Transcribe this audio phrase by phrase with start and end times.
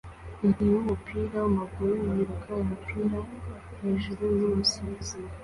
[0.39, 3.17] Umukinnyi wumupira wamaguru yiruka umupira
[3.81, 5.17] hejuru yumusifuzi